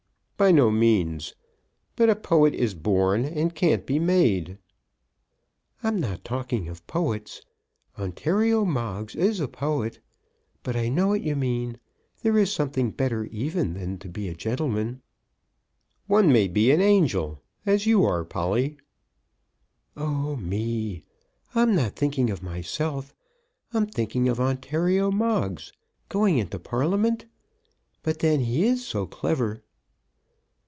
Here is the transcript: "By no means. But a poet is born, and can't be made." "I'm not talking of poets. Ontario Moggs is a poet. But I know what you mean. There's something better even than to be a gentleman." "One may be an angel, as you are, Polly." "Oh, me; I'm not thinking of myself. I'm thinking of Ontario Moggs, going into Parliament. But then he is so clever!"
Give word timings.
"By 0.43 0.51
no 0.51 0.71
means. 0.71 1.35
But 1.95 2.09
a 2.09 2.15
poet 2.15 2.55
is 2.55 2.73
born, 2.73 3.25
and 3.25 3.53
can't 3.53 3.85
be 3.85 3.99
made." 3.99 4.57
"I'm 5.83 5.99
not 5.99 6.23
talking 6.25 6.67
of 6.67 6.87
poets. 6.87 7.43
Ontario 7.99 8.65
Moggs 8.65 9.13
is 9.15 9.39
a 9.39 9.47
poet. 9.47 9.99
But 10.63 10.75
I 10.75 10.89
know 10.89 11.09
what 11.09 11.21
you 11.21 11.35
mean. 11.35 11.77
There's 12.23 12.51
something 12.51 12.89
better 12.89 13.25
even 13.25 13.75
than 13.75 13.99
to 13.99 14.09
be 14.09 14.29
a 14.29 14.33
gentleman." 14.33 15.03
"One 16.07 16.33
may 16.33 16.47
be 16.47 16.71
an 16.71 16.81
angel, 16.81 17.43
as 17.67 17.85
you 17.85 18.03
are, 18.03 18.25
Polly." 18.25 18.77
"Oh, 19.95 20.37
me; 20.37 21.03
I'm 21.53 21.75
not 21.75 21.95
thinking 21.95 22.31
of 22.31 22.41
myself. 22.41 23.13
I'm 23.73 23.85
thinking 23.85 24.27
of 24.27 24.39
Ontario 24.39 25.11
Moggs, 25.11 25.71
going 26.09 26.39
into 26.39 26.57
Parliament. 26.57 27.27
But 28.01 28.17
then 28.21 28.39
he 28.39 28.63
is 28.65 28.83
so 28.87 29.05
clever!" 29.05 29.61